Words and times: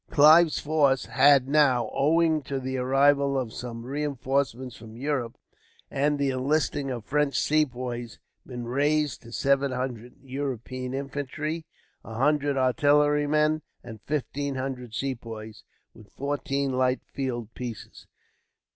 Clive's 0.09 0.57
force 0.57 1.05
had 1.05 1.47
now, 1.47 1.87
owing 1.93 2.41
to 2.41 2.59
the 2.59 2.75
arrival 2.77 3.37
of 3.37 3.53
some 3.53 3.85
reinforcements 3.85 4.75
from 4.75 4.97
Europe, 4.97 5.37
and 5.91 6.17
the 6.17 6.31
enlisting 6.31 6.89
of 6.89 7.05
fresh 7.05 7.37
Sepoys, 7.37 8.17
been 8.43 8.65
raised 8.65 9.21
to 9.21 9.31
seven 9.31 9.71
hundred 9.71 10.15
European 10.23 10.95
infantry, 10.95 11.67
a 12.03 12.15
hundred 12.15 12.57
artillerymen, 12.57 13.61
and 13.83 14.01
fifteen 14.01 14.55
hundred 14.55 14.95
Sepoys, 14.95 15.63
with 15.93 16.11
fourteen 16.11 16.71
light 16.73 17.01
field 17.13 17.53
pieces. 17.53 18.07